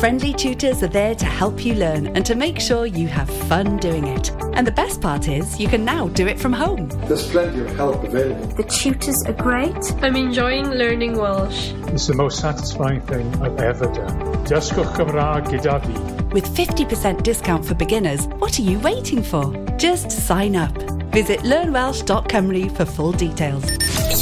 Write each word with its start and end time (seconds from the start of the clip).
Friendly 0.00 0.32
tutors 0.34 0.82
are 0.82 0.88
there 0.88 1.14
to 1.14 1.24
help 1.24 1.64
you 1.64 1.72
learn 1.74 2.08
and 2.08 2.26
to 2.26 2.34
make 2.34 2.60
sure 2.60 2.84
you 2.84 3.08
have 3.08 3.30
fun 3.48 3.78
doing 3.78 4.06
it. 4.06 4.30
And 4.52 4.66
the 4.66 4.70
best 4.72 5.00
part 5.00 5.26
is, 5.28 5.58
you 5.58 5.68
can 5.68 5.86
now 5.86 6.08
do 6.08 6.26
it 6.26 6.38
from 6.38 6.52
home. 6.52 6.90
There's 7.08 7.26
plenty 7.30 7.60
of 7.60 7.74
help 7.76 8.04
available. 8.04 8.46
The 8.56 8.62
tutors 8.64 9.24
are 9.24 9.32
great. 9.32 9.74
I'm 10.02 10.14
enjoying 10.16 10.68
learning 10.68 11.16
Welsh. 11.16 11.72
It's 11.88 12.08
the 12.08 12.14
most 12.14 12.40
satisfying 12.42 13.00
thing 13.02 13.26
I've 13.40 13.56
ever 13.58 13.86
done. 13.86 14.24
With 14.40 14.50
50% 14.52 17.22
discount 17.22 17.64
for 17.64 17.74
beginners, 17.74 18.26
what 18.26 18.58
are 18.58 18.62
you 18.62 18.78
waiting 18.80 19.22
for? 19.22 19.50
Just 19.78 20.10
sign 20.12 20.56
up. 20.56 20.76
Visit 21.14 21.38
learnwelsh.com 21.40 22.74
for 22.76 22.84
full 22.84 23.12
details. 23.12 23.64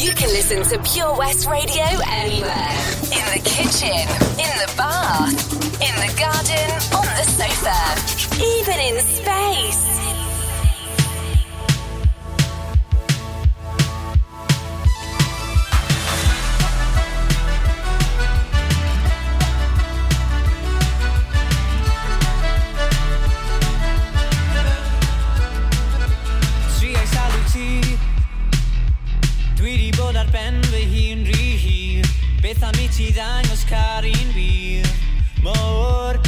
You 0.01 0.13
can 0.15 0.29
listen 0.29 0.63
to 0.65 0.79
Pure 0.93 1.17
West 1.19 1.47
Radio 1.49 1.83
anywhere. 1.85 2.71
In 3.11 3.25
the 3.33 3.41
kitchen, 3.45 4.09
in 4.39 4.51
the 4.61 4.69
bath 4.77 5.63
in 5.81 5.95
the 5.97 6.15
garden, 6.17 6.71
on 6.95 7.03
the 7.03 7.25
sofa, 7.35 7.77
even 8.43 8.79
in 8.79 9.05
space. 9.13 9.81
Dwi 29.59 29.77
di 29.79 29.91
bod 29.97 30.17
ar 30.17 30.27
ben 30.33 30.59
fy 30.71 30.83
hun 30.93 31.21
rhy 31.31 31.47
hir 31.65 32.03
Beth 32.43 32.67
am 32.69 32.75
i 32.85 32.91
ti 32.97 33.07
ddangos 33.17 33.63
carin 33.71 34.35
fi 34.35 35.04
more. 35.45 36.21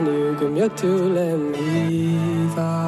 nu 0.00 0.36
kom 0.38 0.56
jag 0.56 0.76
till 0.76 1.16
en 1.16 1.54
hiva 1.54 2.85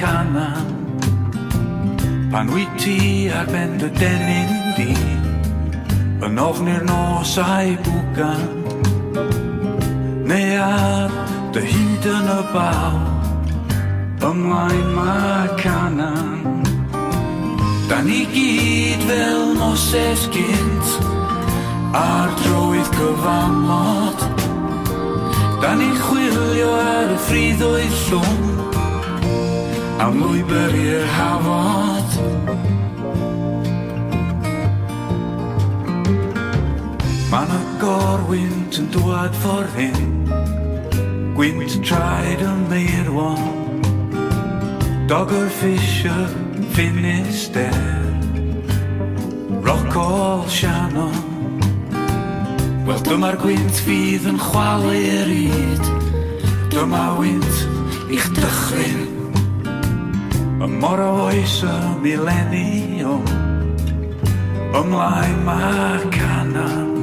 canan 0.00 0.68
Pan 2.32 2.46
wyt 2.54 2.72
ti 2.82 2.96
ar 3.38 3.46
ben 3.54 3.70
dy 3.80 3.88
denyn 4.00 4.50
di 4.76 4.90
Yn 6.26 6.40
ofn 6.42 6.68
i'r 6.74 6.84
nos 6.88 7.32
a'i 7.42 7.72
bwgan 7.86 8.42
Neu 10.30 10.60
ar 10.66 11.14
dy 11.56 11.62
hyd 11.70 12.08
yn 12.12 12.28
y 12.34 12.38
baw 12.52 12.98
Ymlaen 14.28 14.86
mae 14.96 15.54
canan 15.62 16.42
Da 17.90 18.02
ni 18.04 18.24
gyd 18.34 19.04
fel 19.08 19.44
noses 19.60 20.26
gynt 20.34 20.96
Ar 22.02 22.34
drwydd 22.42 22.90
cyfamod 22.98 24.26
Da 25.62 25.72
ni'n 25.80 25.96
chwilio 26.04 26.74
ar 26.82 27.14
y 27.16 27.22
ffriddoedd 27.28 27.96
llwng 28.10 28.54
a 30.06 30.10
mwy 30.12 30.38
hafod 31.10 32.12
Mae 37.32 37.46
na 37.50 37.56
gorwynt 37.80 38.78
yn 38.78 38.86
dwad 38.94 39.34
ffordd 39.42 39.74
hyn 39.78 40.04
Gwynt 41.34 41.74
traed 41.88 42.44
y 42.46 42.52
meirwon 42.70 44.14
Dogger 45.10 45.50
Fisher, 45.58 46.30
Finisterre 46.76 47.98
Rock 49.66 49.98
all 50.04 50.46
Shannon 50.60 51.18
Wel 52.86 53.02
dyma'r 53.10 53.40
gwynt 53.42 53.82
fydd 53.82 54.30
yn 54.30 54.38
chwalu'r 54.46 55.34
yd 55.42 55.90
Dyma 56.76 57.04
wynt 57.18 58.14
i'ch 58.14 58.30
dychryn 58.38 59.06
is 61.32 61.62
a 61.62 61.94
millennium, 62.02 63.22
ymlaen 64.74 65.44
mae 65.46 65.98
canam 66.12 66.95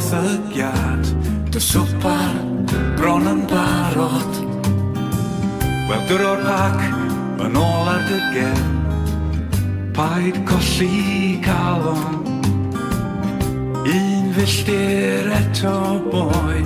gwrthygiad 0.00 1.04
Dy 1.52 1.60
swpar 1.62 2.36
bron 2.98 3.26
yn 3.30 3.42
barod 3.50 4.38
Wel 5.88 6.04
dyr 6.08 6.22
o'r 6.30 6.40
pac 6.46 6.84
yn 7.46 7.58
ôl 7.60 7.90
ar 7.92 8.00
dy 8.08 8.20
ger 8.34 8.62
Paid 9.98 10.38
colli 10.48 11.36
calon 11.44 12.22
Un 13.92 14.30
fylltir 14.36 15.28
eto 15.40 15.74
boi 16.06 16.62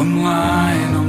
Ymlaen 0.00 0.96
o 1.00 1.01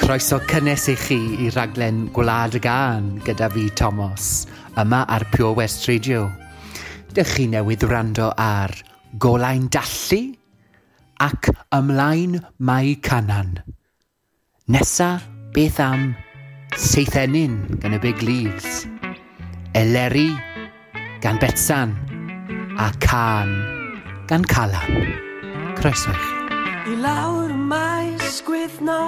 Croeso 0.00 0.38
cynnes 0.50 0.88
i 0.90 0.96
chi 0.98 1.18
i 1.44 1.50
raglen 1.54 2.00
Gwlad 2.10 2.56
y 2.58 2.60
Gân 2.64 3.04
gyda 3.22 3.46
fi, 3.52 3.68
Thomas, 3.78 4.46
yma 4.82 5.04
ar 5.06 5.22
Pure 5.30 5.52
West 5.60 5.86
Radio. 5.86 6.24
Dych 7.14 7.30
chi 7.36 7.44
newydd 7.52 7.84
wrando 7.86 8.32
ar 8.34 8.74
Golau'n 9.14 9.68
Dallu 9.70 10.34
ac 11.22 11.52
Ymlaen 11.78 12.40
Mae 12.58 12.96
Canan. 13.06 13.54
Nesa, 14.66 15.20
beth 15.54 15.78
am 15.78 16.08
Seithenyn 16.74 17.76
gan 17.78 17.94
y 17.94 18.02
Big 18.02 18.24
Leaves, 18.26 18.88
Eleri 19.78 20.32
gan 21.22 21.38
Betsan 21.38 21.94
a 22.76 22.90
Can 23.06 23.54
gan 24.26 24.42
Calan. 24.50 25.14
Croeso 25.78 26.10
i 26.10 26.18
chi. 26.18 26.37
I 26.88 26.94
lawr 27.02 27.50
y 27.52 27.56
maes 27.70 28.38
gwythno 28.44 29.00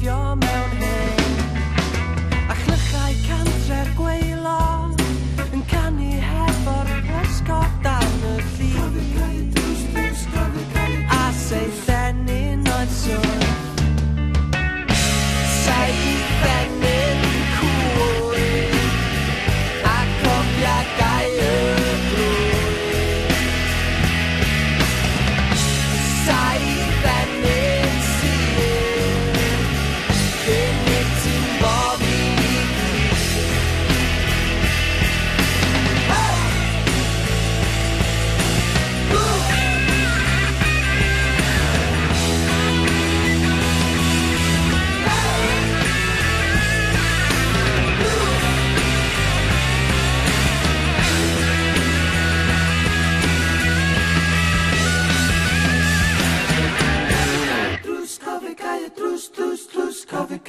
your 0.05 0.35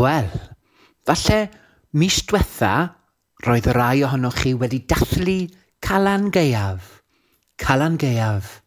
Wel, 0.00 0.28
falle 1.04 1.38
mis 2.00 2.16
diwetha 2.28 2.72
roedd 3.44 3.66
y 3.68 3.72
rai 3.76 3.98
ohonoch 4.06 4.38
chi 4.38 4.54
wedi 4.56 4.78
dathlu 4.88 5.34
Calan 5.84 6.30
Gaeaf. 6.32 6.86
Calan 7.60 7.98
Gaeaf. 8.00 8.60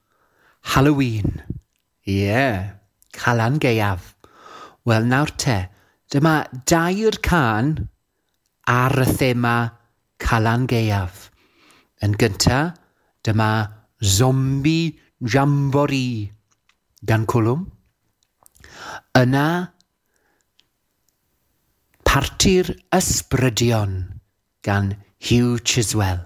Halloween. 0.73 1.41
Ie, 2.05 2.19
yeah, 2.19 2.77
Calan 3.17 3.57
Gaeaf. 3.63 4.11
Wel, 4.85 5.07
nawr 5.09 5.33
te, 5.41 5.57
dyma 6.13 6.35
dair 6.69 7.17
can 7.29 7.71
ar 8.69 8.93
y 9.01 9.07
thema 9.15 9.55
Calan 10.21 10.67
Gaeaf. 10.73 11.31
Yn 12.05 12.13
gyntaf, 12.21 12.75
dyma 13.25 13.49
Zombie 14.17 14.99
Jamboree 15.25 16.27
gan 17.07 17.25
Cwlwm. 17.25 17.65
Yna, 19.17 19.47
Parti'r 22.13 22.67
Ysbrydion 22.93 23.93
gan 24.67 24.91
Hugh 25.29 25.57
Chiswell. 25.71 26.19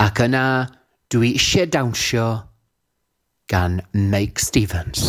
Ac 0.00 0.22
yna 0.24 0.46
dwi 1.12 1.34
eisiau 1.34 1.68
dawnsio 1.68 2.24
gan 3.52 3.82
Mike 3.92 4.40
Stevens. 4.40 5.04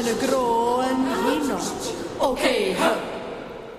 yn 0.01 0.07
y 0.09 0.13
gro 0.17 0.45
yn 0.81 1.03
huno. 1.13 1.57
Okay, 2.31 2.71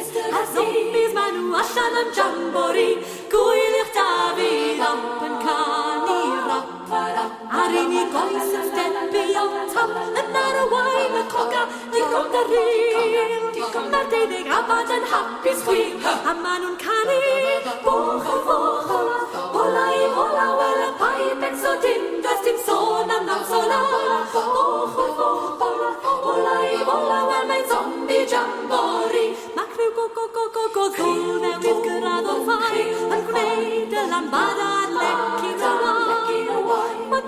A'r 0.41 0.51
zombies 0.57 1.15
maen 1.19 1.39
nhw 1.43 1.59
allan 1.63 2.01
am 2.05 2.11
jambori, 2.19 2.89
Gwyl 3.37 3.53
gwylio'ch 3.53 3.95
Dafydd 4.01 4.87
amp 4.91 5.29
yn 5.29 5.37
cael 5.47 5.62
chwara 6.93 7.25
A'r 7.61 7.77
unig 7.83 8.17
oes 8.23 8.51
yn 8.57 8.65
stepu 8.71 9.23
o 9.43 9.45
tam 9.75 9.93
Yn 10.21 10.37
ar 10.43 10.59
y 10.61 10.65
wain 10.75 11.15
y 11.21 11.25
coga 11.35 11.63
Digon 11.95 12.29
dy 12.35 12.43
ril 12.51 13.49
Mae'r 13.93 14.09
deuddeg 14.13 14.51
abad 14.59 14.93
yn 14.97 15.07
hapus 15.13 15.63
chwil 15.67 16.09
A 16.09 16.35
maen 16.43 16.67
nhw'n 16.67 16.77
canu 16.83 17.17
Boch 17.87 18.29
o 18.35 18.37
foch 18.49 18.93
o 18.97 19.01
Bola 19.55 19.87
i 19.95 20.05
bola 20.19 20.45
wel 20.61 20.85
y 20.85 20.91
paip 21.01 21.47
Ex 21.49 21.65
o 21.69 21.75
dim 21.87 22.05
does 22.27 22.45
dim 22.49 22.61
sôn 22.67 23.17
am 23.17 23.29
nam 23.29 23.43
o 23.49 24.45
Bola 25.63 26.57
i 26.67 26.77
bola 26.91 27.21
wel 27.31 27.49
mae'n 27.53 27.67
zombi 27.73 28.21
jambori 28.35 29.27
Mae 29.57 29.71
cryw 29.77 29.95
go 30.01 30.07
go 30.19 30.29
go 30.39 30.47
go 30.59 30.69
go 30.79 30.89
gyrraedd 30.99 32.33
o 32.37 32.41
fai 32.51 32.85
Yn 32.91 33.29
gwneud 33.31 33.97
y 34.05 34.07
lambada 34.13 34.71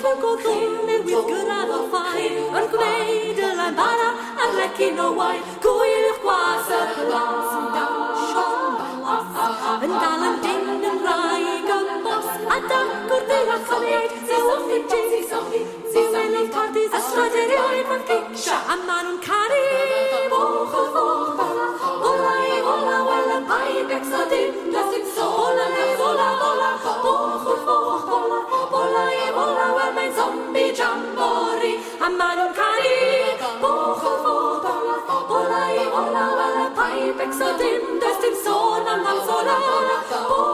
cygodd 0.04 0.46
yn 0.50 0.72
wyth 0.88 1.06
gyrraedd 1.28 1.70
o 1.74 1.78
ffai, 1.92 2.24
yn 2.60 2.66
gwneud 2.72 3.38
y 3.40 3.50
lan 3.60 3.76
bara 3.78 4.08
a'r 4.44 4.50
lecyn 4.58 4.98
o 5.00 5.06
wai, 5.16 5.36
gwyl 5.64 6.08
i'ch 6.10 6.18
gwas 6.24 6.68
y 6.76 6.80
glas 6.98 7.54
yn 7.60 7.70
dawnsio 7.76 8.44
mas, 9.04 9.86
yn 9.86 9.94
dal 10.02 10.24
yn 10.28 10.36
dyn 10.44 10.84
yn 10.90 11.00
rai 11.06 11.54
gymos, 11.70 12.28
a 12.56 12.58
dac 12.72 13.14
o'r 13.16 13.24
ddyn 13.30 13.52
a 13.54 13.56
choliaid, 13.70 14.18
sy'n 14.28 14.44
soffi 14.50 14.80
jyn, 14.92 15.72
sy'n 15.94 16.12
menydd 16.18 16.50
cardys, 16.58 16.98
a 16.98 17.00
straderioedd 17.08 17.88
fan 17.92 18.04
gicsio, 18.12 18.58
a 18.58 18.76
ma 18.84 18.98
nhw'n 19.08 19.18
caru 19.24 19.62
boch 20.34 20.76
o 20.82 20.84
foch, 20.98 21.48
ola 22.12 22.36
i 22.52 22.60
ola, 22.76 23.00
wel 23.08 23.34
y 23.38 23.40
bai 23.48 23.72
bec 23.94 24.06
sodyn, 24.12 24.60
dros 24.68 24.98
i 24.98 25.03
dem 36.94 36.94
das 36.94 36.94
Ai, 36.94 37.12
pexadim, 37.12 37.98
destin 37.98 38.34
sonam 38.44 39.02
nam 39.04 39.18
solam, 39.26 40.53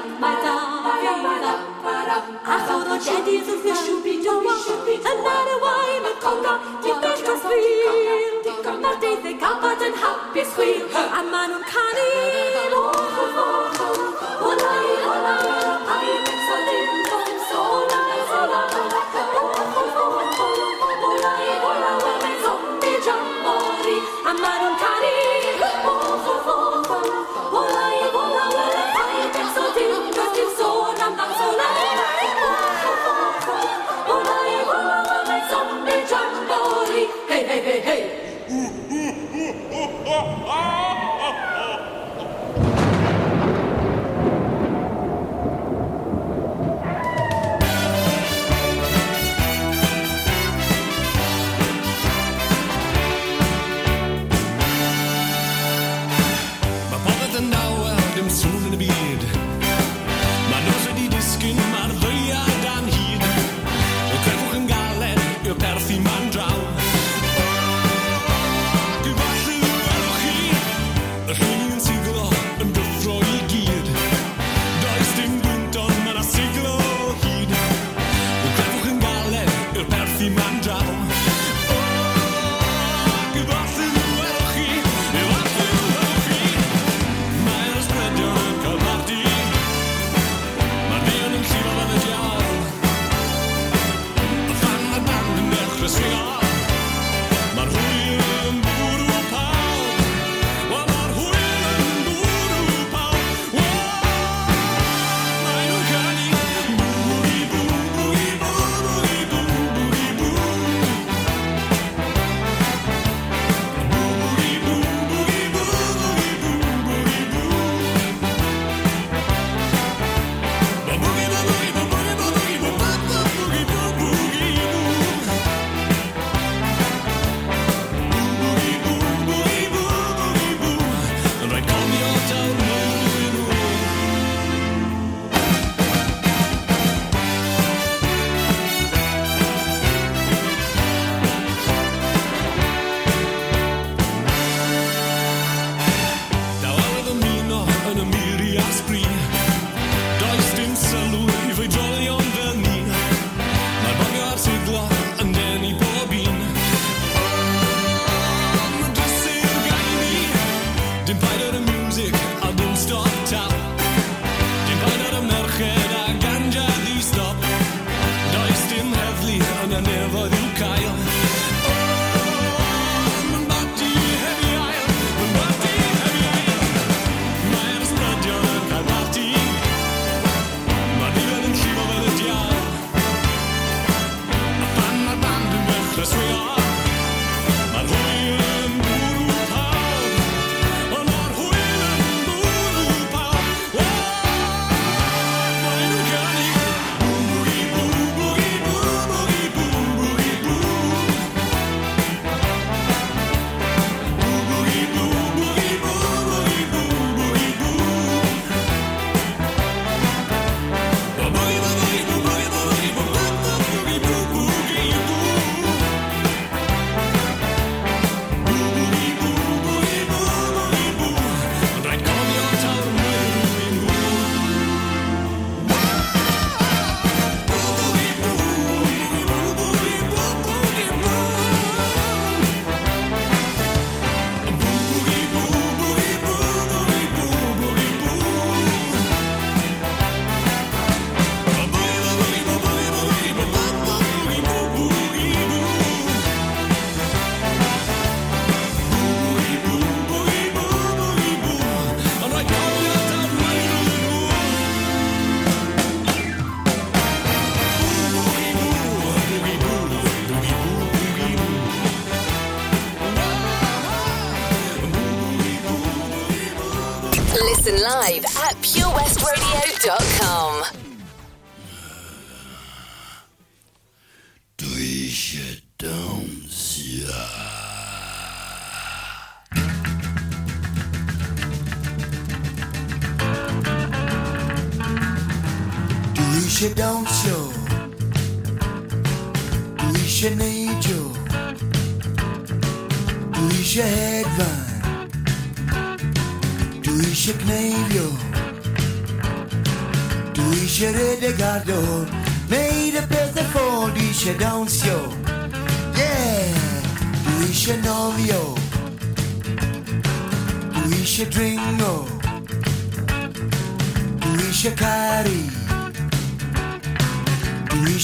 Ach 2.49 2.73
oedd 2.75 2.89
o 2.93 2.97
jedi 3.07 3.39
wrth 3.45 3.65
ddisiw 3.67 3.99
byd 4.09 4.29
o 4.35 4.39
wach 4.47 4.65
Yn 4.97 5.27
ar 5.33 5.53
y 5.55 5.59
wain 5.65 6.09
y 6.09 6.15
conga 6.25 6.55
Di 6.83 6.97
bell 7.05 7.21
dros 7.23 7.45
fil 7.45 8.75
Mae'r 8.89 9.87
yn 9.87 9.97
hapus 10.03 10.55
chwil 10.57 10.87
A 10.97 11.23
maen 11.33 11.55
nhw'n 11.55 11.67
canu 11.71 12.47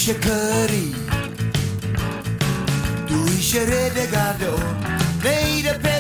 şeker'i 0.05 0.87
Du 3.09 3.31
işe 3.41 3.61
redegardo 3.61 4.55
Neyde 5.25 5.79
pe 5.83 5.94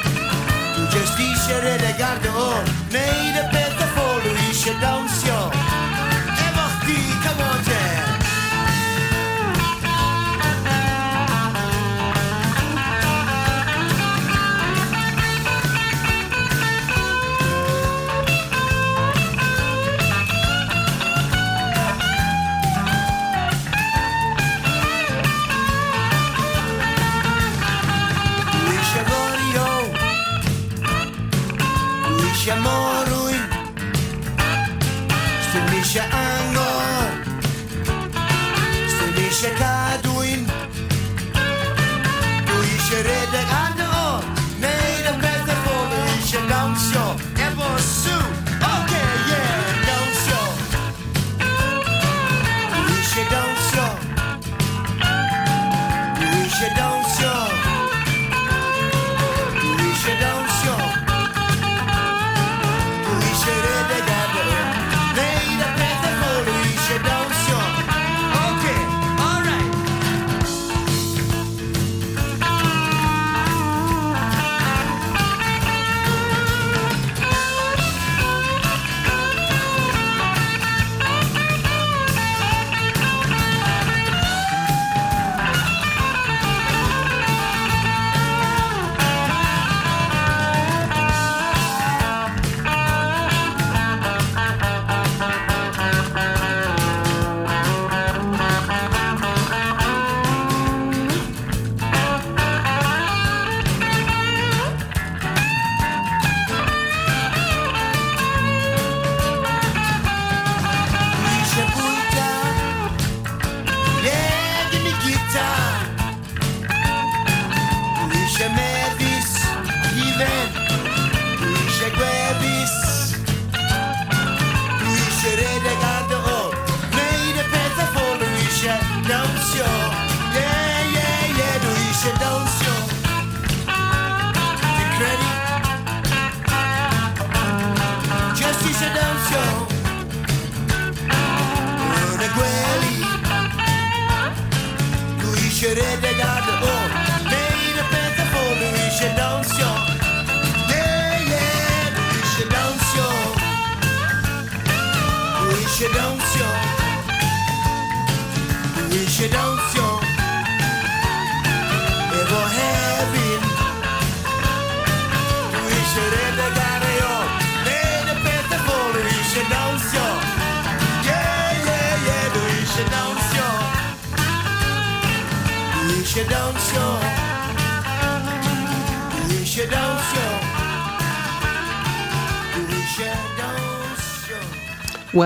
Dwi 0.08 0.88
just 0.94 1.20
eisiau 1.26 1.60
redeg 1.66 2.00
ar 2.08 2.22
dy 2.24 2.32
ôl 2.48 2.64
Neud 2.96 3.38
y 3.42 3.46
peth 3.52 3.84
a 3.84 3.90
ffôl 3.92 4.20
Dwi 4.24 4.48
eisiau 4.48 4.80
dawnsio 4.80 5.38
Efo 6.32 6.68
chdi, 6.80 6.98
come 7.20 7.48
on, 7.52 7.73
Yeah. 35.94 36.43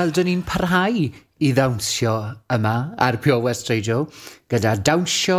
Wel, 0.09 0.15
dyn 0.17 0.25
ni'n 0.31 0.43
parhau 0.49 1.03
i 1.45 1.49
ddawnsio 1.53 2.13
yma 2.55 2.73
ar 3.05 3.19
Pio 3.21 3.35
West 3.45 3.69
Radio 3.69 4.07
gyda 4.49 4.73
dawnsio 4.81 5.37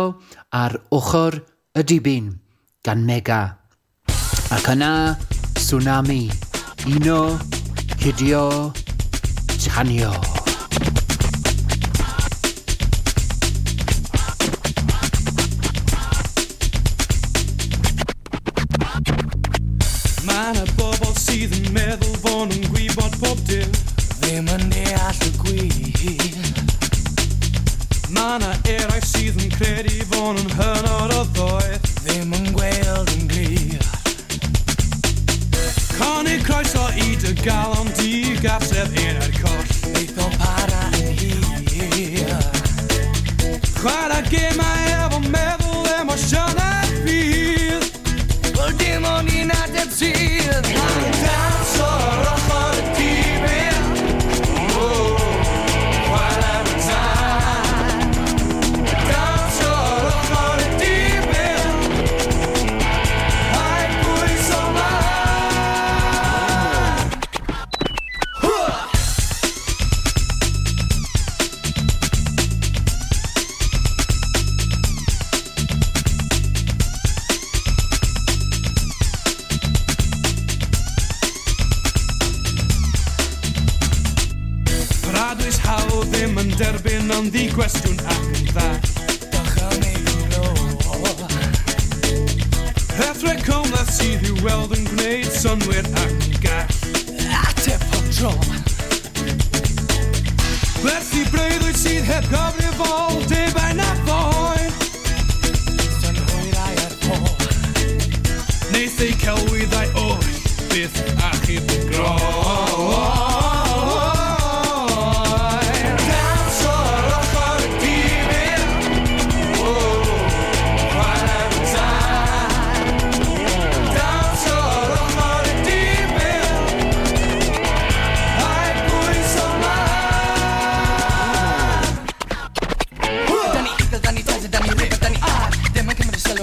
ar 0.54 0.76
ochr 0.94 1.40
y 1.74 1.82
dibyn 1.90 2.28
gan 2.86 3.02
Mega. 3.02 3.40
Ac 4.54 4.70
yna, 4.76 5.18
Tsunami, 5.58 6.28
Uno, 6.86 7.18
Cydio, 7.98 8.44
Tanio. 8.78 9.56
Tanio. 9.58 10.39
Monday, 24.38 24.94
I 24.94 25.29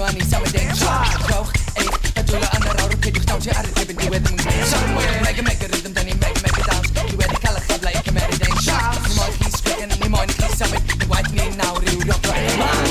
اني 0.10 0.24
سامي 0.30 0.48
دين 0.50 0.74
شاكو 0.74 1.44
اي 1.78 1.84
هدول 2.18 2.40
make 10.70 11.02
you 11.02 11.08
white 11.12 11.30
now 11.60 11.72
we 11.74 12.10
rock 12.10 12.22
like 12.30 12.87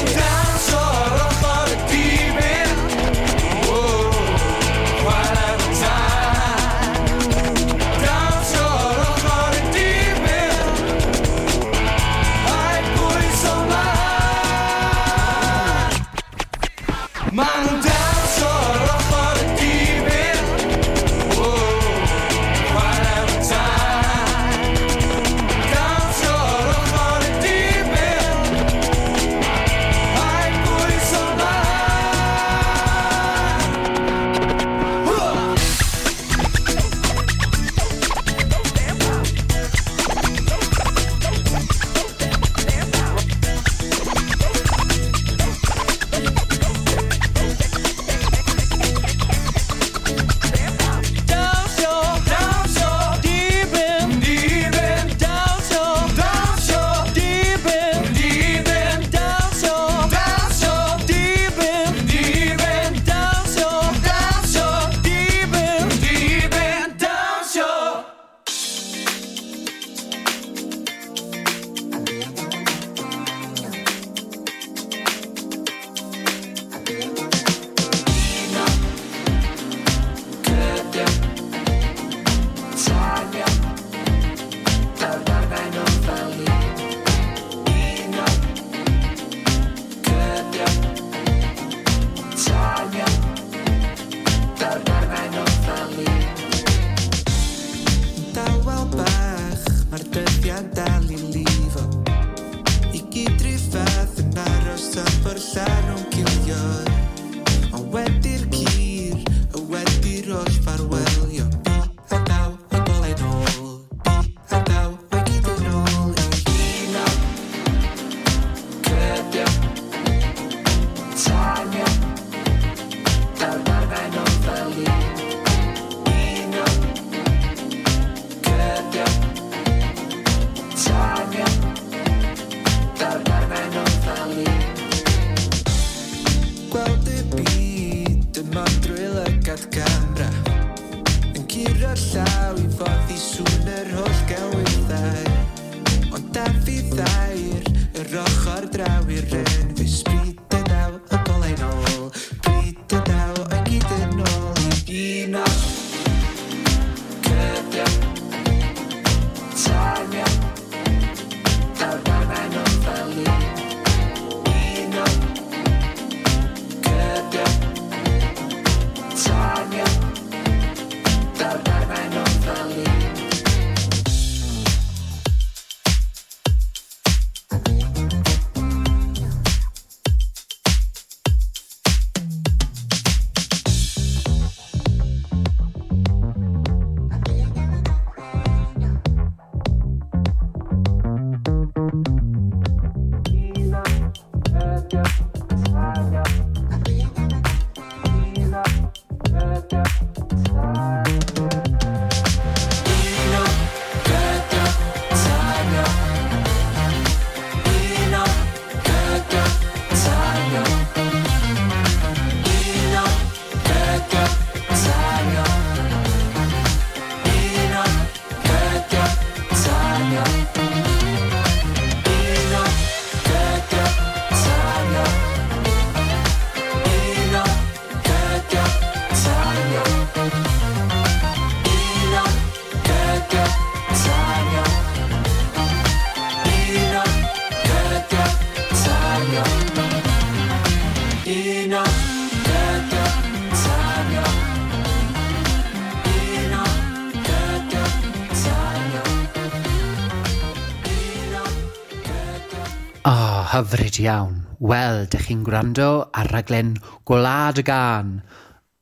hyfryd 253.68 253.98
iawn. 254.02 254.36
Wel, 254.72 255.00
dych 255.12 255.28
chi'n 255.28 255.42
gwrando 255.44 256.08
ar 256.16 256.30
raglen 256.32 256.70
Gwlad 257.10 257.60
y 257.60 257.64
Gân 257.68 258.14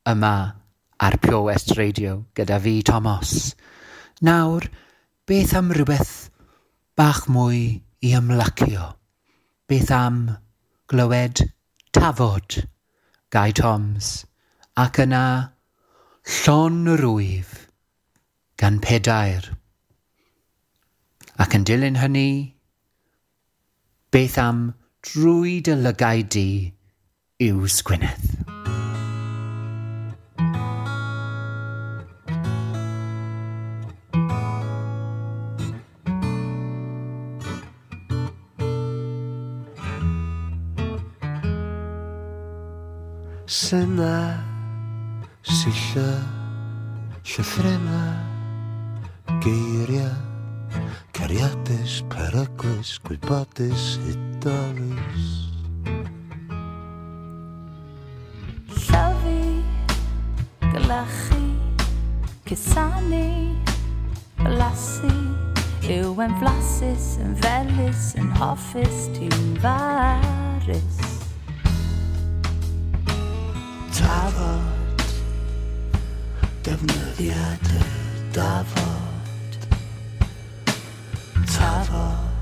yma 0.06 0.32
ar 1.02 1.16
Pure 1.22 1.40
West 1.48 1.72
Radio 1.76 2.20
gyda 2.38 2.58
fi, 2.62 2.82
Thomas. 2.86 3.54
Nawr, 4.22 4.68
beth 5.26 5.56
am 5.58 5.72
rhywbeth 5.74 6.12
bach 6.96 7.24
mwy 7.28 7.60
i 7.98 8.14
ymlacio? 8.20 8.92
Beth 9.68 9.90
am 9.90 10.22
glywed 10.92 11.42
tafod 11.90 12.62
Guy 13.34 13.50
Toms 13.58 14.12
ac 14.84 15.02
yna 15.02 15.24
Llon 16.36 16.78
yr 16.94 17.04
Wyf 17.10 17.56
gan 18.62 18.78
Pedair. 18.86 19.50
Ac 21.42 21.54
yn 21.58 21.66
dilyn 21.66 21.98
hynny, 22.00 22.28
Beth 24.12 24.38
am 24.38 24.58
drwy 25.02 25.56
dy 25.66 25.74
lygau 25.74 26.20
di 26.30 26.48
yw 27.42 27.58
sgwynedd. 27.66 28.36
Sena, 43.56 44.12
sy'n 45.50 46.14
llythrena, 47.26 48.00
geiriau 49.42 50.14
Cariadus, 51.12 52.04
peryglus, 52.08 53.00
gwybodus, 53.04 53.98
hydolus. 54.04 55.26
Llafu, 58.88 59.62
galachu, 60.72 61.46
cusanu, 62.46 63.24
blasu 64.42 65.12
Yw 65.86 66.18
yn 66.26 66.32
flasus, 66.40 67.06
yn 67.22 67.34
felus, 67.42 68.08
yn 68.18 68.30
hoffus, 68.40 68.98
ti'n 69.16 69.58
farus 69.62 70.98
Tafod, 73.94 75.06
defnyddiad 76.66 77.68
y 77.80 77.84
dafod 78.36 78.85
잡아 81.56 82.35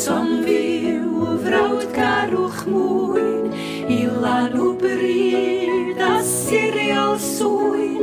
som 0.00 0.24
fyw 0.46 1.08
frawd 1.44 1.82
garwch 1.96 2.60
mwyn 2.72 3.50
i 3.92 3.98
o 4.08 4.68
bryd 4.80 5.98
a 6.00 6.14
siriol 6.28 7.18
swyn 7.24 7.98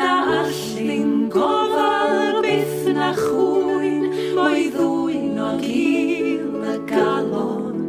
na 0.00 0.10
allin 0.42 1.14
gofal 1.36 2.42
byth 2.44 2.84
na 2.98 3.08
chwyn 3.22 4.04
o'i 4.46 4.66
ddwyn 4.76 5.40
o 5.46 5.48
gil 5.64 6.60
y 6.74 6.76
galon. 6.92 7.80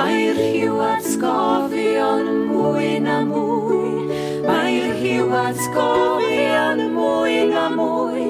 Mae'r 0.00 0.42
hiw 0.48 0.82
atgofion 0.88 2.34
mwyn 2.50 3.06
a 3.16 3.22
mwy, 3.28 4.14
mae'r 4.50 4.90
hiw 5.04 5.30
atgofion 5.44 6.84
mwyn 6.98 7.54
a 7.54 7.68
mwy, 7.78 8.26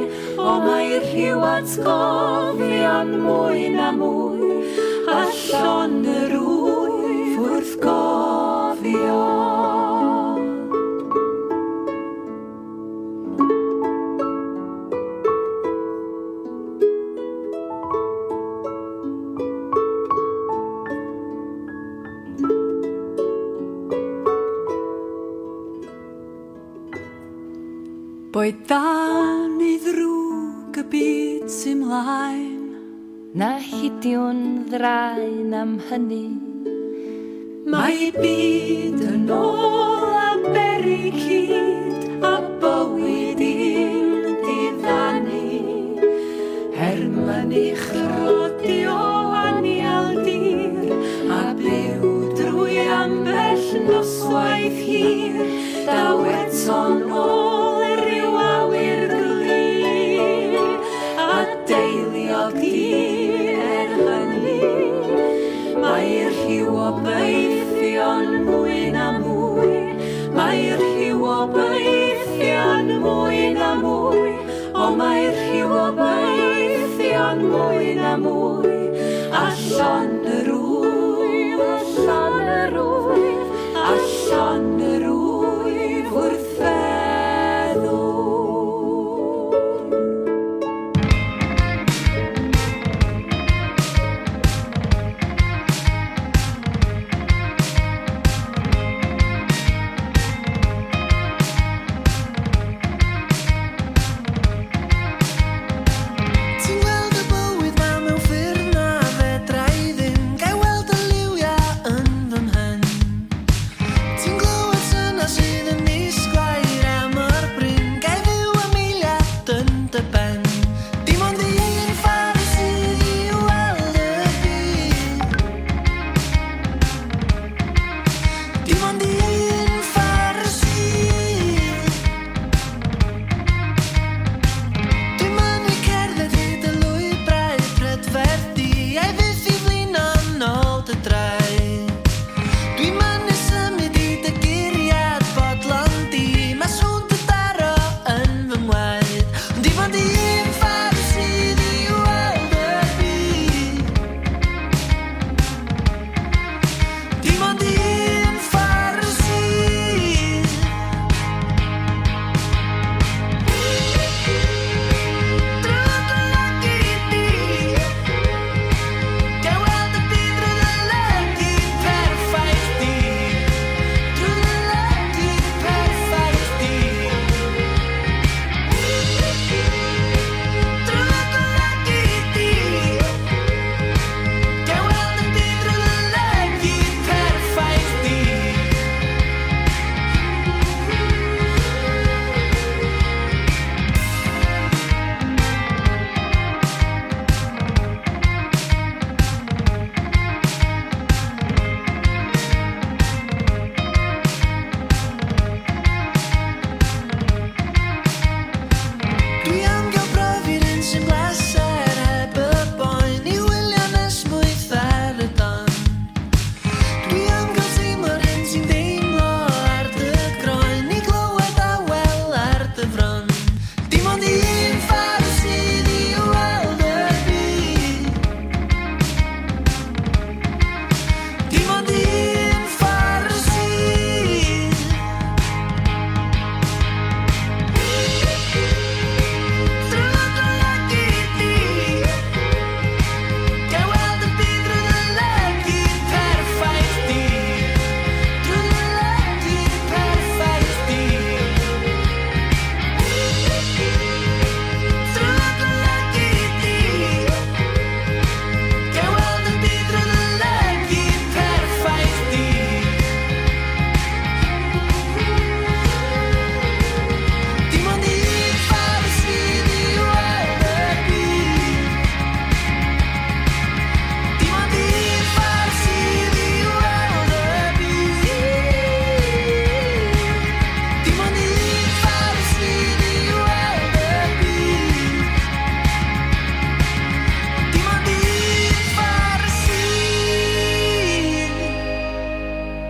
o 0.49 0.57
mae'r 0.69 1.09
hiw 1.17 1.49
atgofion 1.55 2.28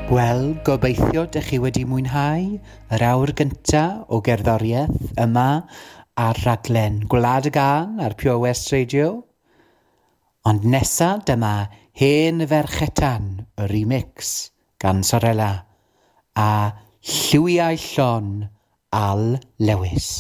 Wel, 0.08 0.54
gobeithio 0.64 1.22
dych 1.34 1.48
chi 1.52 1.58
wedi 1.60 1.82
mwynhau 1.84 2.44
yr 2.96 3.02
awr 3.10 3.28
gyntaf 3.38 4.06
o 4.16 4.20
gerddoriaeth 4.28 5.10
yma 5.24 5.44
ar 6.24 6.40
raglen 6.46 6.96
Gwlad 7.12 7.48
y 7.50 7.52
Gân 7.56 8.00
ar 8.06 8.16
Pure 8.22 8.36
West 8.44 8.72
Radio. 8.72 9.10
Ond 10.48 10.64
nesa 10.74 11.10
dyma 11.28 11.52
Hen 12.02 12.40
Ferchetan, 12.54 13.28
y 13.60 13.68
remix 13.74 14.32
gan 14.80 15.04
Sorella, 15.10 15.50
a 16.32 16.48
Lliwiau 17.04 17.76
Llon 17.90 18.32
Al 19.04 19.26
Lewis. 19.60 20.10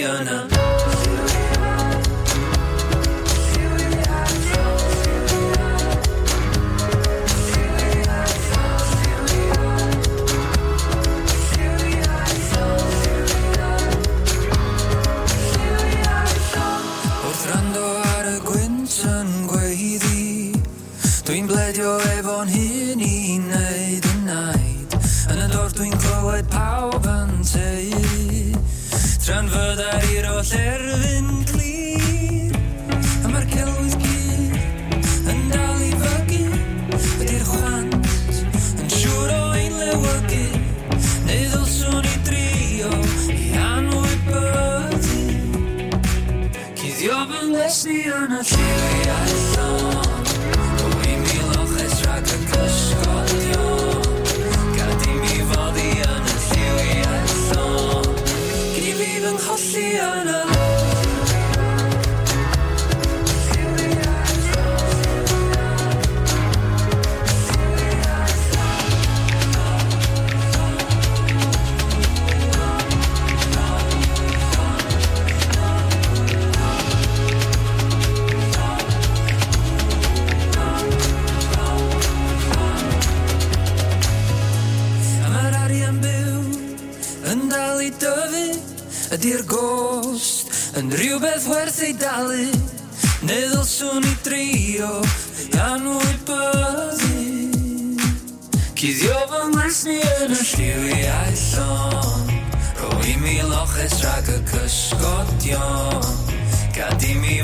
Diana. 0.00 0.49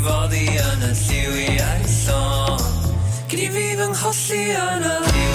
fod 0.06 0.32
i 0.38 0.44
yn 0.64 0.82
y 0.86 0.90
lliwiau 1.00 1.88
llon 1.90 2.96
Gyd 3.30 3.42
i 3.42 3.50
fi 3.56 3.64
fy 3.80 3.88
ngholli 3.90 4.42
yn 4.66 4.86
y 4.92 5.25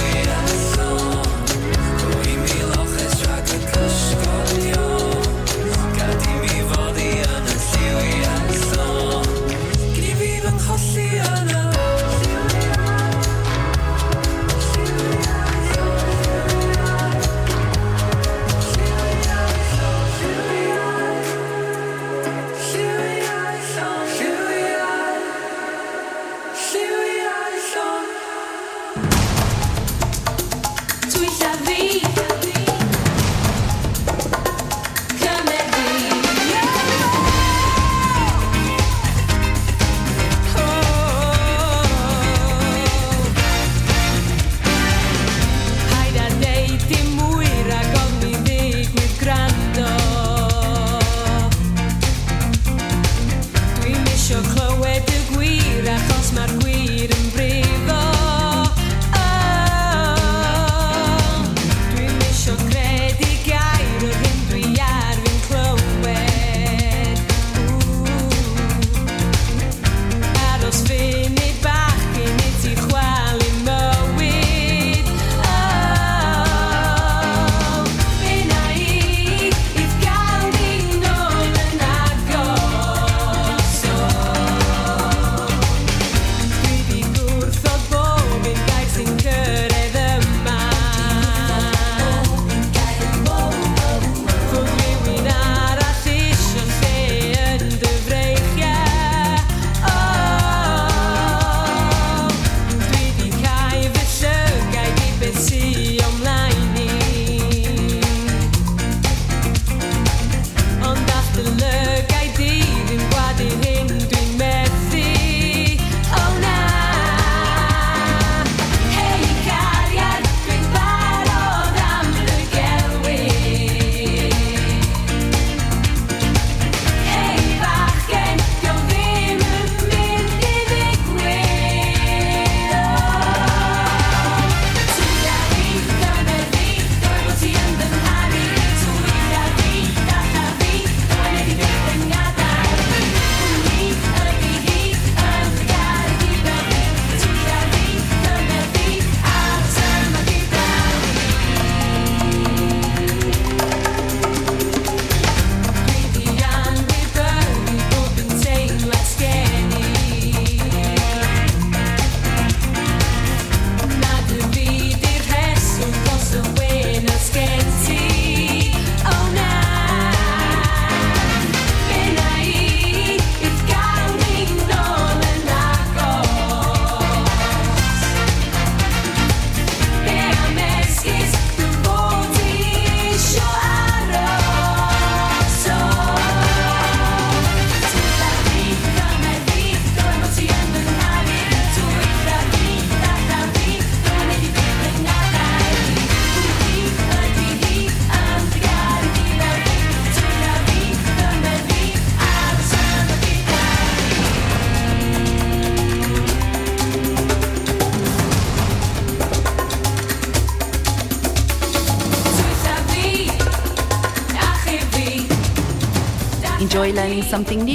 something 217.32 217.60
new. 217.62 217.68